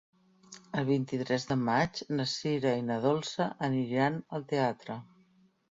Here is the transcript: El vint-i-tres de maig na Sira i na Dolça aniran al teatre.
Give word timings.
El 0.81 0.87
vint-i-tres 0.87 1.45
de 1.51 1.57
maig 1.67 2.01
na 2.15 2.27
Sira 2.33 2.75
i 2.81 2.89
na 2.89 2.99
Dolça 3.07 3.51
aniran 3.69 4.21
al 4.39 4.53
teatre. 4.55 4.99